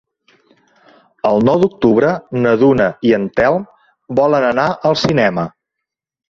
[1.31, 2.09] El nou d'octubre
[2.45, 3.69] na Duna i en Telm
[4.21, 5.47] volen anar al cinema.